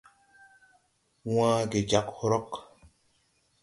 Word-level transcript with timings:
Waa 1.33 1.61
ge 1.71 1.79
jagge 1.89 2.13
hrog. 2.19 2.49